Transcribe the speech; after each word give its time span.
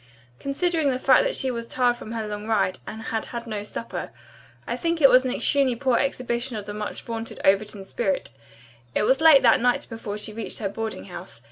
Considering 0.39 0.89
the 0.89 0.97
fact 0.97 1.23
that 1.23 1.35
she 1.35 1.51
was 1.51 1.67
tired 1.67 1.95
from 1.95 2.13
her 2.13 2.27
long 2.27 2.47
ride, 2.47 2.79
and 2.87 3.03
had 3.03 3.25
had 3.25 3.45
no 3.45 3.61
supper, 3.61 4.09
I 4.65 4.75
think 4.75 4.99
it 4.99 5.11
was 5.11 5.25
an 5.25 5.31
extremely 5.31 5.75
poor 5.75 5.99
exhibition 5.99 6.55
of 6.55 6.65
the 6.65 6.73
much 6.73 7.03
vaunted 7.03 7.39
Overton 7.45 7.85
spirit. 7.85 8.31
It 8.95 9.03
was 9.03 9.21
late 9.21 9.43
that 9.43 9.61
night 9.61 9.85
before 9.87 10.17
she 10.17 10.33
reached 10.33 10.57
her 10.57 10.69
boarding 10.69 11.03
house. 11.05 11.39